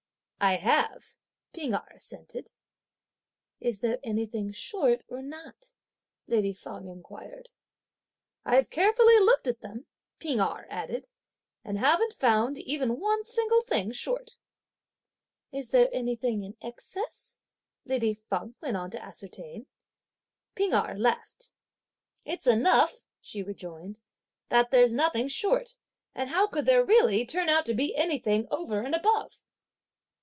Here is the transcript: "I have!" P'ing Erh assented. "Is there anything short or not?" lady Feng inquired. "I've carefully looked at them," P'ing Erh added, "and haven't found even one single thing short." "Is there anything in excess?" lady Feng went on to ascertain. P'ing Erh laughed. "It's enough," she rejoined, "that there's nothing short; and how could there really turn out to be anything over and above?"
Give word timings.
"I 0.43 0.55
have!" 0.55 1.17
P'ing 1.53 1.75
Erh 1.75 1.85
assented. 1.93 2.49
"Is 3.59 3.81
there 3.81 3.99
anything 4.03 4.51
short 4.51 5.03
or 5.07 5.21
not?" 5.21 5.73
lady 6.25 6.51
Feng 6.51 6.87
inquired. 6.87 7.51
"I've 8.43 8.71
carefully 8.71 9.19
looked 9.19 9.45
at 9.45 9.61
them," 9.61 9.85
P'ing 10.17 10.39
Erh 10.39 10.65
added, 10.67 11.05
"and 11.63 11.77
haven't 11.77 12.13
found 12.13 12.57
even 12.57 12.99
one 12.99 13.23
single 13.23 13.61
thing 13.61 13.91
short." 13.91 14.35
"Is 15.51 15.69
there 15.69 15.89
anything 15.93 16.41
in 16.41 16.57
excess?" 16.59 17.37
lady 17.85 18.15
Feng 18.15 18.55
went 18.61 18.77
on 18.77 18.89
to 18.89 18.99
ascertain. 19.05 19.67
P'ing 20.55 20.73
Erh 20.73 20.97
laughed. 20.97 21.53
"It's 22.25 22.47
enough," 22.47 23.05
she 23.21 23.43
rejoined, 23.43 23.99
"that 24.49 24.71
there's 24.71 24.95
nothing 24.95 25.27
short; 25.27 25.77
and 26.15 26.31
how 26.31 26.47
could 26.47 26.65
there 26.65 26.83
really 26.83 27.27
turn 27.27 27.47
out 27.47 27.67
to 27.67 27.75
be 27.75 27.95
anything 27.95 28.47
over 28.49 28.81
and 28.81 28.95
above?" 28.95 29.43